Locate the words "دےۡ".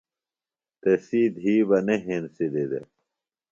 2.71-2.87